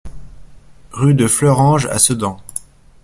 Rue 0.93 1.13
de 1.13 1.27
Fleuranges 1.27 1.85
à 1.85 1.99
Sedan 1.99 2.39